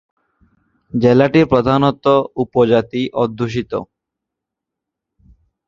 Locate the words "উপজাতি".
2.35-3.01